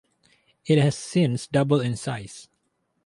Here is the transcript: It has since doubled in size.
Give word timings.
It 0.65 0.79
has 0.79 0.95
since 0.97 1.45
doubled 1.45 1.83
in 1.83 1.95
size. 1.95 2.47